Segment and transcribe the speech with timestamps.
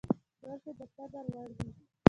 [0.41, 1.69] برخې د قدر وړ دي.